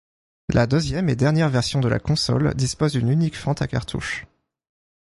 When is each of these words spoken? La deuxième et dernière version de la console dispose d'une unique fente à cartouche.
La 0.51 0.65
deuxième 0.65 1.09
et 1.09 1.15
dernière 1.15 1.49
version 1.51 1.79
de 1.79 1.87
la 1.87 1.99
console 1.99 2.55
dispose 2.55 2.93
d'une 2.93 3.09
unique 3.11 3.37
fente 3.37 3.61
à 3.61 3.67
cartouche. 3.67 4.25